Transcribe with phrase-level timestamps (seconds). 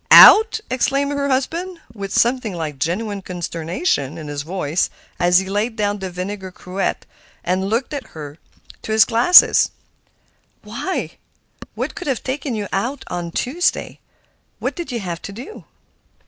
[0.09, 4.89] "Out!" exclaimed her husband, with something like genuine consternation in his voice
[5.19, 7.05] as he laid down the vinegar cruet
[7.43, 8.39] and looked at her
[8.81, 9.69] through his glasses.
[10.63, 11.17] "Why,
[11.75, 13.99] what could have taken you out on Tuesday?
[14.57, 15.65] What did you have to do?"